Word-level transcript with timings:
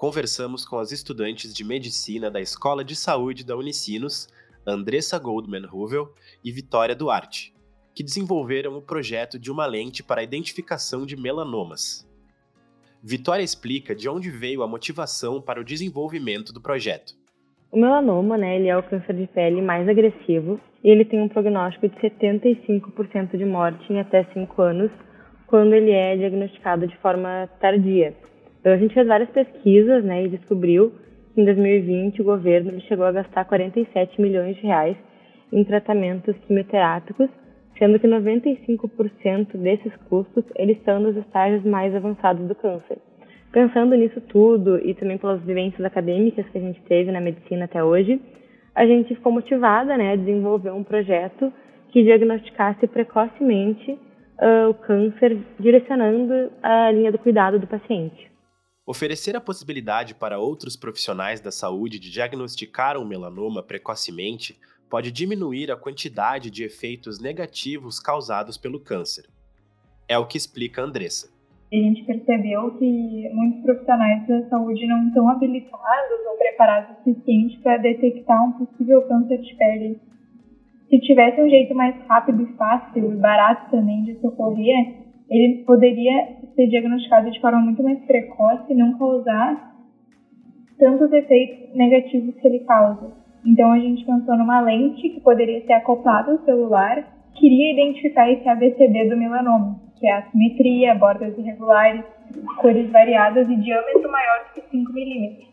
conversamos 0.00 0.64
com 0.64 0.78
as 0.78 0.92
estudantes 0.92 1.52
de 1.52 1.62
medicina 1.62 2.30
da 2.30 2.40
Escola 2.40 2.82
de 2.82 2.96
Saúde 2.96 3.44
da 3.44 3.54
Unicinos, 3.54 4.28
Andressa 4.66 5.18
Goldman 5.18 5.66
Ruvel 5.66 6.14
e 6.42 6.50
Vitória 6.50 6.96
Duarte, 6.96 7.52
que 7.94 8.02
desenvolveram 8.02 8.78
o 8.78 8.80
projeto 8.80 9.38
de 9.38 9.52
uma 9.52 9.66
lente 9.66 10.02
para 10.02 10.22
a 10.22 10.24
identificação 10.24 11.04
de 11.04 11.20
melanomas. 11.20 12.08
Vitória 13.02 13.42
explica 13.42 13.94
de 13.94 14.08
onde 14.08 14.30
veio 14.30 14.62
a 14.62 14.66
motivação 14.66 15.38
para 15.38 15.60
o 15.60 15.64
desenvolvimento 15.64 16.50
do 16.50 16.62
projeto. 16.62 17.12
O 17.70 17.78
melanoma, 17.78 18.38
né, 18.38 18.56
ele 18.56 18.68
é 18.68 18.76
o 18.78 18.82
câncer 18.82 19.14
de 19.14 19.26
pele 19.26 19.60
mais 19.60 19.86
agressivo 19.86 20.58
e 20.82 20.88
ele 20.88 21.04
tem 21.04 21.20
um 21.20 21.28
prognóstico 21.28 21.86
de 21.90 21.96
75% 21.96 23.36
de 23.36 23.44
morte 23.44 23.92
em 23.92 24.00
até 24.00 24.24
5 24.32 24.62
anos 24.62 24.90
quando 25.46 25.74
ele 25.74 25.90
é 25.90 26.16
diagnosticado 26.16 26.86
de 26.86 26.96
forma 27.02 27.50
tardia. 27.60 28.16
Então, 28.60 28.72
a 28.72 28.76
gente 28.76 28.92
fez 28.92 29.06
várias 29.06 29.30
pesquisas 29.30 30.04
né, 30.04 30.24
e 30.24 30.28
descobriu 30.28 30.92
que 31.34 31.40
em 31.40 31.44
2020 31.44 32.20
o 32.20 32.24
governo 32.24 32.78
chegou 32.82 33.06
a 33.06 33.12
gastar 33.12 33.44
47 33.46 34.20
milhões 34.20 34.56
de 34.56 34.62
reais 34.62 34.96
em 35.50 35.64
tratamentos 35.64 36.36
quimioterápicos, 36.46 37.28
sendo 37.78 37.98
que 37.98 38.06
95% 38.06 39.56
desses 39.56 39.96
custos 40.08 40.44
eles 40.54 40.76
estão 40.76 41.00
nos 41.00 41.16
estágios 41.16 41.64
mais 41.64 41.94
avançados 41.94 42.46
do 42.46 42.54
câncer. 42.54 42.98
Pensando 43.50 43.96
nisso 43.96 44.20
tudo 44.20 44.78
e 44.78 44.94
também 44.94 45.16
pelas 45.16 45.40
vivências 45.42 45.84
acadêmicas 45.84 46.46
que 46.50 46.58
a 46.58 46.60
gente 46.60 46.80
teve 46.82 47.10
na 47.10 47.20
medicina 47.20 47.64
até 47.64 47.82
hoje, 47.82 48.20
a 48.74 48.86
gente 48.86 49.14
ficou 49.14 49.32
motivada 49.32 49.96
né, 49.96 50.12
a 50.12 50.16
desenvolver 50.16 50.70
um 50.70 50.84
projeto 50.84 51.52
que 51.88 52.04
diagnosticasse 52.04 52.86
precocemente 52.86 53.90
uh, 53.92 54.68
o 54.68 54.74
câncer, 54.74 55.36
direcionando 55.58 56.52
a 56.62 56.90
linha 56.92 57.10
do 57.10 57.18
cuidado 57.18 57.58
do 57.58 57.66
paciente. 57.66 58.30
Oferecer 58.90 59.36
a 59.36 59.40
possibilidade 59.40 60.16
para 60.16 60.40
outros 60.40 60.74
profissionais 60.76 61.40
da 61.40 61.52
saúde 61.52 61.96
de 61.96 62.10
diagnosticar 62.10 62.98
um 62.98 63.04
melanoma 63.04 63.62
precocemente 63.62 64.58
pode 64.90 65.12
diminuir 65.12 65.70
a 65.70 65.76
quantidade 65.76 66.50
de 66.50 66.64
efeitos 66.64 67.20
negativos 67.20 68.00
causados 68.00 68.58
pelo 68.58 68.80
câncer. 68.80 69.26
É 70.08 70.18
o 70.18 70.26
que 70.26 70.36
explica 70.36 70.82
Andressa. 70.82 71.32
A 71.72 71.76
gente 71.76 72.02
percebeu 72.02 72.76
que 72.78 73.30
muitos 73.32 73.62
profissionais 73.62 74.26
da 74.26 74.48
saúde 74.48 74.84
não 74.88 75.06
estão 75.06 75.28
habilitados 75.28 76.26
ou 76.28 76.36
preparados 76.36 76.90
o 76.90 77.04
suficiente 77.04 77.60
para 77.60 77.76
detectar 77.76 78.44
um 78.44 78.66
possível 78.66 79.02
câncer 79.02 79.40
de 79.40 79.54
pele. 79.54 80.00
Se 80.88 80.98
tivesse 80.98 81.40
um 81.40 81.48
jeito 81.48 81.76
mais 81.76 81.94
rápido 82.08 82.42
e 82.42 82.56
fácil 82.56 83.12
e 83.12 83.16
barato 83.18 83.70
também 83.70 84.02
de 84.02 84.20
socorrer, 84.20 84.99
ele 85.30 85.62
poderia 85.64 86.40
ser 86.56 86.66
diagnosticado 86.66 87.30
de 87.30 87.40
forma 87.40 87.60
muito 87.60 87.82
mais 87.82 87.98
precoce 88.00 88.72
e 88.72 88.74
não 88.74 88.98
causar 88.98 89.70
tantos 90.78 91.12
efeitos 91.12 91.76
negativos 91.76 92.34
que 92.34 92.48
ele 92.48 92.60
causa. 92.60 93.12
Então 93.46 93.70
a 93.70 93.78
gente 93.78 94.04
pensou 94.04 94.36
numa 94.36 94.60
lente 94.60 95.08
que 95.08 95.20
poderia 95.20 95.64
ser 95.64 95.74
acoplada 95.74 96.32
ao 96.32 96.44
celular, 96.44 97.06
queria 97.34 97.72
identificar 97.72 98.30
esse 98.30 98.48
ABCD 98.48 99.08
do 99.08 99.16
melanoma, 99.16 99.80
que 99.98 100.06
é 100.06 100.12
a 100.12 100.22
simetria, 100.30 100.94
bordas 100.94 101.38
irregulares, 101.38 102.02
cores 102.60 102.90
variadas 102.90 103.48
e 103.48 103.56
diâmetro 103.56 104.10
maior 104.10 104.44
do 104.44 104.54
que 104.54 104.68
5 104.70 104.92
milímetros. 104.92 105.48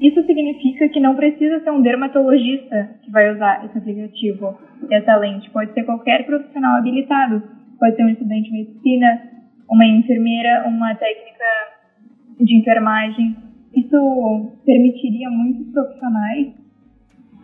Isso 0.00 0.24
significa 0.24 0.88
que 0.88 1.00
não 1.00 1.16
precisa 1.16 1.60
ser 1.60 1.70
um 1.70 1.82
dermatologista 1.82 2.90
que 3.02 3.10
vai 3.10 3.34
usar 3.34 3.64
esse 3.66 3.78
aplicativo, 3.78 4.56
essa 4.90 5.16
lente. 5.16 5.50
Pode 5.50 5.72
ser 5.72 5.84
qualquer 5.84 6.24
profissional 6.24 6.76
habilitado, 6.78 7.42
pode 7.78 7.96
ser 7.96 8.04
um 8.04 8.10
estudante 8.10 8.50
de 8.50 8.52
medicina, 8.52 9.22
uma 9.70 9.86
enfermeira, 9.86 10.64
uma 10.66 10.94
técnica 10.94 11.44
de 12.40 12.56
enfermagem. 12.56 13.36
Isso 13.74 14.52
permitiria 14.64 15.28
a 15.28 15.30
muitos 15.30 15.72
profissionais 15.72 16.58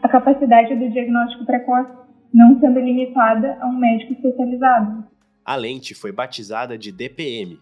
a 0.05 0.09
capacidade 0.09 0.75
do 0.75 0.91
diagnóstico 0.91 1.47
precoce, 1.47 1.91
não 2.33 2.61
sendo 2.61 2.79
limitada 2.79 3.57
a 3.59 3.67
um 3.67 3.79
médico 3.79 4.13
especializado. 4.13 5.03
A 5.43 5.57
lente 5.57 5.95
foi 5.95 6.13
batizada 6.13 6.77
de 6.77 6.93
DPM, 6.93 7.59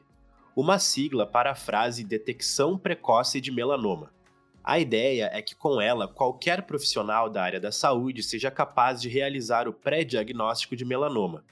uma 0.56 0.80
sigla 0.80 1.24
para 1.24 1.52
a 1.52 1.54
frase 1.54 2.04
detecção 2.04 2.76
precoce 2.76 3.40
de 3.40 3.52
melanoma. 3.52 4.10
A 4.64 4.80
ideia 4.80 5.30
é 5.32 5.40
que 5.40 5.54
com 5.54 5.80
ela 5.80 6.08
qualquer 6.08 6.62
profissional 6.62 7.30
da 7.30 7.42
área 7.42 7.60
da 7.60 7.70
saúde 7.70 8.24
seja 8.24 8.50
capaz 8.50 9.00
de 9.00 9.08
realizar 9.08 9.68
o 9.68 9.72
pré-diagnóstico 9.72 10.74
de 10.74 10.84
melanoma, 10.84 11.44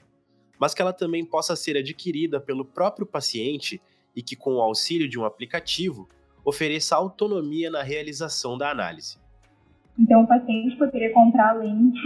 mas 0.61 0.75
que 0.75 0.81
ela 0.83 0.93
também 0.93 1.25
possa 1.25 1.55
ser 1.55 1.75
adquirida 1.75 2.39
pelo 2.39 2.63
próprio 2.63 3.03
paciente 3.03 3.81
e 4.15 4.21
que, 4.21 4.35
com 4.35 4.51
o 4.51 4.61
auxílio 4.61 5.09
de 5.09 5.19
um 5.19 5.25
aplicativo, 5.25 6.07
ofereça 6.45 6.95
autonomia 6.95 7.71
na 7.71 7.81
realização 7.81 8.59
da 8.59 8.69
análise. 8.69 9.17
Então, 9.97 10.21
o 10.21 10.27
paciente 10.27 10.77
poderia 10.77 11.11
comprar 11.13 11.49
a 11.49 11.53
lente 11.53 11.99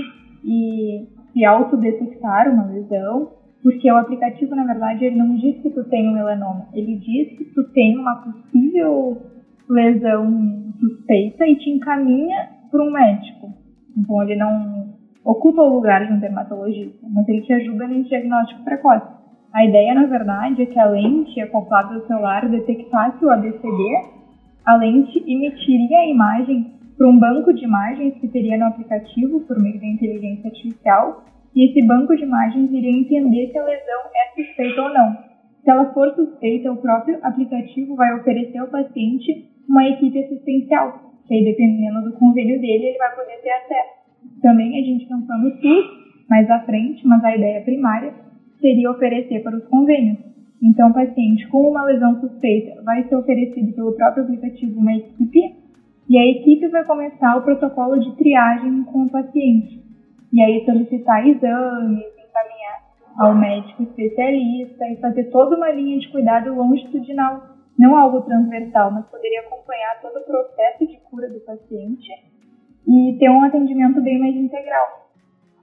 e 0.46 1.06
se 1.34 1.44
autodetectar 1.44 2.50
uma 2.50 2.68
lesão, 2.68 3.34
porque 3.62 3.92
o 3.92 3.98
aplicativo, 3.98 4.56
na 4.56 4.64
verdade, 4.64 5.04
ele 5.04 5.18
não 5.18 5.36
diz 5.36 5.62
que 5.62 5.70
tu 5.72 5.84
tem 5.90 6.08
um 6.08 6.14
melanoma, 6.14 6.70
ele 6.74 6.96
diz 6.96 7.38
que 7.38 7.46
tu 7.54 7.62
tem 7.72 7.98
uma 7.98 8.16
possível 8.22 9.22
lesão 9.68 10.74
suspeita 10.80 11.46
e 11.46 11.58
te 11.58 11.70
encaminha 11.72 12.52
para 12.72 12.82
um 12.82 12.92
médico. 12.92 13.54
Então, 13.98 14.24
ele 14.24 14.38
não 14.38 14.95
ocupa 15.26 15.64
o 15.64 15.74
lugar 15.74 16.06
de 16.06 16.14
um 16.14 16.20
dermatologista, 16.20 17.06
mas 17.12 17.28
ele 17.28 17.42
te 17.42 17.52
ajuda 17.52 17.88
no 17.88 18.04
diagnóstico 18.04 18.64
precoce. 18.64 19.08
A 19.52 19.66
ideia, 19.66 19.96
na 19.96 20.06
verdade, 20.06 20.62
é 20.62 20.66
que 20.68 20.78
a 20.78 20.86
lente 20.86 21.42
acoplada 21.42 21.96
ao 21.96 22.06
celular 22.06 22.48
detectasse 22.48 23.26
o 23.26 23.32
ABCD, 23.32 24.16
a 24.66 24.76
lente 24.76 25.18
emitiria 25.26 26.00
a 26.00 26.06
imagem 26.06 26.74
para 26.96 27.08
um 27.08 27.18
banco 27.18 27.54
de 27.54 27.64
imagens 27.64 28.14
que 28.20 28.28
teria 28.28 28.58
no 28.58 28.66
aplicativo 28.66 29.42
por 29.42 29.60
meio 29.60 29.80
da 29.80 29.88
inteligência 29.88 30.50
artificial, 30.50 31.24
e 31.56 31.70
esse 31.70 31.86
banco 31.88 32.16
de 32.16 32.24
imagens 32.24 32.72
iria 32.72 32.92
entender 32.92 33.50
se 33.52 33.58
a 33.58 33.64
lesão 33.64 34.02
é 34.14 34.44
suspeita 34.44 34.82
ou 34.82 34.94
não. 34.94 35.18
Se 35.64 35.72
ela 35.72 35.92
for 35.94 36.14
suspeita, 36.14 36.72
o 36.72 36.78
próprio 36.78 37.18
aplicativo 37.24 37.96
vai 37.96 38.14
oferecer 38.14 38.60
ao 38.60 38.68
paciente 38.68 39.50
uma 39.68 39.88
equipe 39.88 40.20
assistencial, 40.20 41.00
que 41.26 41.34
aí, 41.34 41.44
dependendo 41.44 42.04
do 42.04 42.18
convênio 42.18 42.60
dele, 42.62 42.88
ele 42.88 42.98
vai 42.98 43.16
poder 43.16 43.42
ter 43.42 43.50
acesso. 43.50 44.05
Também 44.46 44.80
a 44.80 44.86
gente 44.86 45.08
pensou 45.08 45.38
no 45.40 45.50
SUS 45.60 45.86
mais 46.30 46.48
à 46.52 46.60
frente, 46.60 47.02
mas 47.08 47.24
a 47.24 47.36
ideia 47.36 47.64
primária 47.64 48.14
seria 48.62 48.92
oferecer 48.92 49.42
para 49.42 49.58
os 49.58 49.66
convênios. 49.66 50.20
Então, 50.62 50.92
o 50.92 50.94
paciente 50.94 51.48
com 51.48 51.68
uma 51.68 51.84
lesão 51.84 52.20
suspeita 52.20 52.80
vai 52.84 53.04
ser 53.06 53.16
oferecido 53.16 53.74
pelo 53.74 53.94
próprio 53.94 54.24
aplicativo 54.24 54.80
uma 54.80 54.94
equipe 54.94 55.56
e 56.08 56.18
a 56.20 56.26
equipe 56.28 56.68
vai 56.68 56.86
começar 56.86 57.36
o 57.38 57.42
protocolo 57.42 58.00
de 58.00 58.16
triagem 58.18 58.84
com 58.84 59.06
o 59.06 59.10
paciente. 59.10 59.82
E 60.32 60.40
aí 60.40 60.64
solicitar 60.64 61.28
exames, 61.28 62.06
encaminhar 62.06 62.84
ao 63.18 63.34
médico 63.34 63.82
especialista 63.82 64.88
e 64.90 64.98
fazer 64.98 65.24
toda 65.32 65.58
uma 65.58 65.72
linha 65.72 65.98
de 65.98 66.08
cuidado 66.10 66.54
longitudinal, 66.54 67.42
não 67.80 67.98
algo 67.98 68.22
transversal, 68.22 68.92
mas 68.92 69.08
poderia 69.08 69.40
acompanhar 69.40 70.00
todo 70.04 70.20
o 70.20 70.24
processo 70.24 70.86
de 70.86 70.98
cura 71.10 71.28
do 71.30 71.40
paciente 71.40 72.35
e 72.88 73.18
ter 73.20 73.30
um 73.30 73.44
atendimento 73.44 74.02
bem 74.02 74.20
mais 74.20 74.36
integral. 74.36 75.12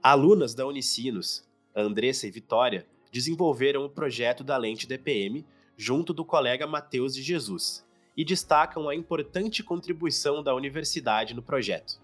Alunas 0.02 0.54
da 0.54 0.66
Unicinos, 0.66 1.48
Andressa 1.74 2.26
e 2.26 2.30
Vitória, 2.30 2.84
desenvolveram 3.12 3.84
o 3.84 3.90
projeto 3.90 4.42
da 4.42 4.56
lente 4.56 4.88
DPM 4.88 5.44
junto 5.76 6.12
do 6.12 6.24
colega 6.24 6.66
Matheus 6.66 7.14
de 7.14 7.22
Jesus 7.22 7.86
e 8.16 8.24
destacam 8.24 8.88
a 8.88 8.94
importante 8.94 9.62
contribuição 9.62 10.42
da 10.42 10.54
universidade 10.54 11.34
no 11.34 11.42
projeto. 11.42 12.00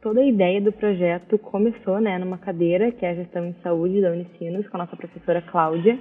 Toda 0.00 0.20
a 0.20 0.26
ideia 0.26 0.60
do 0.60 0.72
projeto 0.72 1.38
começou 1.38 2.00
né, 2.00 2.18
numa 2.18 2.38
cadeira, 2.38 2.92
que 2.92 3.04
é 3.04 3.10
a 3.10 3.14
gestão 3.14 3.44
em 3.44 3.54
saúde 3.62 4.00
da 4.00 4.10
Unicinos, 4.12 4.68
com 4.68 4.76
a 4.76 4.80
nossa 4.80 4.96
professora 4.96 5.42
Cláudia, 5.42 5.98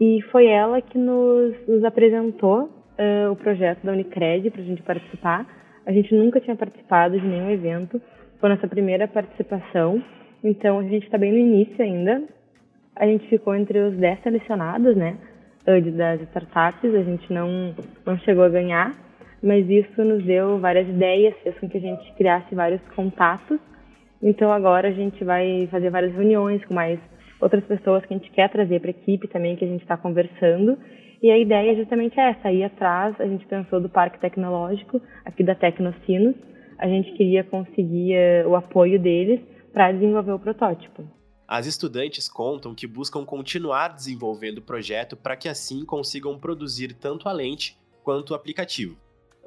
e 0.00 0.20
foi 0.30 0.46
ela 0.46 0.80
que 0.80 0.96
nos, 0.96 1.54
nos 1.66 1.84
apresentou 1.84 2.64
uh, 2.64 3.32
o 3.32 3.36
projeto 3.36 3.84
da 3.84 3.92
Unicred 3.92 4.50
para 4.50 4.62
a 4.62 4.64
gente 4.64 4.82
participar 4.82 5.46
a 5.86 5.92
gente 5.92 6.12
nunca 6.14 6.40
tinha 6.40 6.56
participado 6.56 7.18
de 7.18 7.26
nenhum 7.26 7.48
evento, 7.48 8.02
foi 8.40 8.48
nossa 8.50 8.66
primeira 8.66 9.06
participação, 9.06 10.02
então 10.42 10.80
a 10.80 10.82
gente 10.82 11.04
está 11.04 11.16
bem 11.16 11.32
no 11.32 11.38
início 11.38 11.82
ainda. 11.82 12.22
A 12.94 13.06
gente 13.06 13.28
ficou 13.28 13.54
entre 13.54 13.78
os 13.78 13.96
10 13.96 14.22
selecionados, 14.22 14.96
né, 14.96 15.16
das 15.64 16.20
startups, 16.22 16.94
a 16.94 17.02
gente 17.02 17.32
não, 17.32 17.74
não 18.04 18.18
chegou 18.18 18.44
a 18.44 18.48
ganhar, 18.48 18.94
mas 19.42 19.68
isso 19.68 20.04
nos 20.04 20.24
deu 20.24 20.58
várias 20.58 20.88
ideias, 20.88 21.34
fez 21.42 21.58
com 21.58 21.68
que 21.68 21.78
a 21.78 21.80
gente 21.80 22.12
criasse 22.14 22.54
vários 22.54 22.80
contatos. 22.94 23.58
Então 24.22 24.52
agora 24.52 24.88
a 24.88 24.92
gente 24.92 25.22
vai 25.24 25.68
fazer 25.70 25.90
várias 25.90 26.14
reuniões 26.14 26.64
com 26.64 26.74
mais 26.74 26.98
outras 27.40 27.64
pessoas 27.64 28.04
que 28.04 28.14
a 28.14 28.16
gente 28.16 28.30
quer 28.30 28.50
trazer 28.50 28.80
para 28.80 28.90
a 28.90 28.90
equipe 28.90 29.28
também, 29.28 29.56
que 29.56 29.64
a 29.64 29.68
gente 29.68 29.82
está 29.82 29.96
conversando. 29.96 30.78
E 31.22 31.30
a 31.30 31.38
ideia 31.38 31.72
é 31.72 31.76
justamente 31.76 32.18
essa, 32.18 32.48
aí 32.48 32.62
atrás 32.62 33.18
a 33.20 33.26
gente 33.26 33.46
pensou 33.46 33.80
do 33.80 33.88
Parque 33.88 34.20
Tecnológico, 34.20 35.00
aqui 35.24 35.42
da 35.42 35.54
Tecnocinos, 35.54 36.34
a 36.78 36.86
gente 36.86 37.12
queria 37.12 37.42
conseguir 37.42 38.14
uh, 38.44 38.48
o 38.48 38.56
apoio 38.56 39.00
deles 39.00 39.40
para 39.72 39.92
desenvolver 39.92 40.32
o 40.32 40.38
protótipo. 40.38 41.04
As 41.48 41.66
estudantes 41.66 42.28
contam 42.28 42.74
que 42.74 42.86
buscam 42.86 43.24
continuar 43.24 43.94
desenvolvendo 43.94 44.58
o 44.58 44.62
projeto 44.62 45.16
para 45.16 45.36
que 45.36 45.48
assim 45.48 45.84
consigam 45.84 46.38
produzir 46.38 46.92
tanto 46.94 47.28
a 47.28 47.32
lente 47.32 47.78
quanto 48.02 48.30
o 48.30 48.34
aplicativo. 48.34 48.96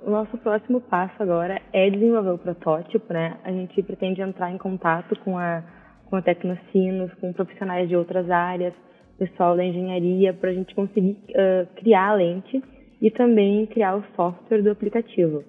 O 0.02 0.10
nosso 0.10 0.38
próximo 0.38 0.80
passo 0.80 1.22
agora 1.22 1.62
é 1.74 1.90
desenvolver 1.90 2.30
o 2.30 2.38
protótipo, 2.38 3.12
né? 3.12 3.38
A 3.44 3.52
gente 3.52 3.84
pretende 3.84 4.22
entrar 4.22 4.50
em 4.50 4.58
contato 4.58 5.14
com 5.20 5.38
a, 5.38 5.62
com 6.10 6.22
Tecnocinos, 6.22 7.14
com 7.16 7.32
profissionais 7.34 7.88
de 7.88 7.96
outras 7.96 8.30
áreas, 8.30 8.74
pessoal 9.18 9.56
da 9.56 9.64
engenharia, 9.64 10.34
para 10.34 10.50
a 10.50 10.54
gente 10.54 10.74
conseguir 10.74 11.18
uh, 11.30 11.68
criar 11.76 12.10
a 12.10 12.14
lente 12.16 12.64
e 13.02 13.12
também 13.12 13.66
criar 13.66 13.96
o 13.96 14.04
software 14.16 14.62
do 14.62 14.72
aplicativo. 14.72 15.40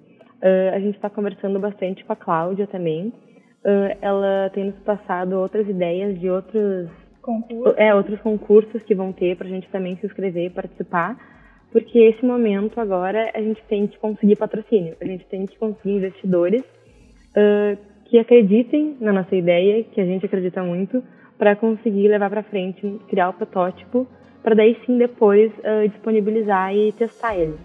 Uh, 0.41 0.73
a 0.73 0.79
gente 0.79 0.95
está 0.95 1.09
conversando 1.09 1.59
bastante 1.59 2.03
com 2.03 2.13
a 2.13 2.15
Cláudia 2.15 2.67
também. 2.67 3.07
Uh, 3.63 3.95
ela 4.01 4.49
tem 4.53 4.65
nos 4.65 4.79
passado 4.79 5.33
outras 5.33 5.67
ideias 5.67 6.19
de 6.19 6.29
outros 6.29 6.89
concursos, 7.21 7.75
é, 7.77 7.93
outros 7.93 8.19
concursos 8.19 8.83
que 8.83 8.95
vão 8.95 9.13
ter 9.13 9.37
para 9.37 9.47
a 9.47 9.49
gente 9.49 9.69
também 9.69 9.95
se 9.97 10.05
inscrever 10.05 10.47
e 10.47 10.49
participar, 10.49 11.15
porque 11.71 11.99
esse 11.99 12.25
momento 12.25 12.81
agora 12.81 13.31
a 13.33 13.41
gente 13.41 13.61
tem 13.69 13.87
que 13.87 13.97
conseguir 13.99 14.35
patrocínio, 14.35 14.95
a 14.99 15.05
gente 15.05 15.25
tem 15.27 15.45
que 15.45 15.57
conseguir 15.57 15.97
investidores 15.97 16.63
uh, 16.63 17.77
que 18.11 18.19
acreditem 18.19 18.97
na 18.99 19.11
nossa 19.13 19.33
ideia, 19.33 19.85
que 19.85 20.01
a 20.01 20.05
gente 20.05 20.25
acredita 20.25 20.61
muito, 20.61 21.01
para 21.37 21.55
conseguir 21.55 22.09
levar 22.09 22.29
para 22.29 22.43
frente, 22.43 22.99
criar 23.07 23.29
o 23.29 23.33
protótipo, 23.33 24.05
para 24.43 24.53
daí 24.53 24.77
sim 24.85 24.97
depois 24.97 25.49
disponibilizar 25.89 26.75
e 26.75 26.91
testar 26.91 27.37
ele. 27.37 27.57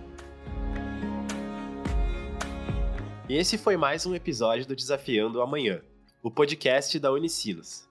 E 3.29 3.37
esse 3.37 3.59
foi 3.59 3.77
mais 3.77 4.07
um 4.07 4.15
episódio 4.15 4.69
do 4.69 4.77
Desafiando 4.77 5.43
Amanhã, 5.43 5.81
o 6.23 6.31
podcast 6.31 6.97
da 7.01 7.11
Unicinos. 7.11 7.89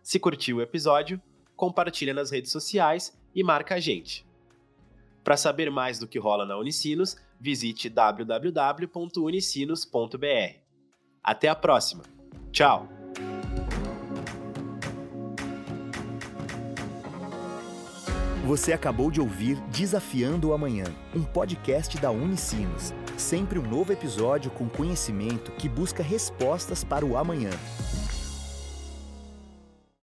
Se 0.00 0.20
curtiu 0.20 0.58
o 0.58 0.62
episódio, 0.62 1.20
compartilha 1.56 2.14
nas 2.14 2.30
redes 2.30 2.52
sociais 2.52 3.12
e 3.34 3.42
marca 3.42 3.74
a 3.74 3.80
gente. 3.80 4.24
Para 5.24 5.36
saber 5.36 5.68
mais 5.68 5.98
do 5.98 6.06
que 6.06 6.20
rola 6.20 6.46
na 6.46 6.56
Unicinos, 6.56 7.16
visite 7.40 7.90
www.unicinos.br. 7.90 10.67
Até 11.22 11.48
a 11.48 11.54
próxima. 11.54 12.02
Tchau! 12.52 12.88
Você 18.48 18.72
acabou 18.72 19.10
de 19.10 19.20
ouvir 19.20 19.60
Desafiando 19.68 20.48
o 20.48 20.52
Amanhã, 20.54 20.84
um 21.14 21.22
podcast 21.22 21.98
da 21.98 22.10
Unicinos. 22.10 22.94
Sempre 23.18 23.58
um 23.58 23.62
novo 23.62 23.92
episódio 23.92 24.50
com 24.50 24.70
conhecimento 24.70 25.52
que 25.52 25.68
busca 25.68 26.02
respostas 26.02 26.82
para 26.82 27.04
o 27.04 27.18
amanhã. 27.18 27.50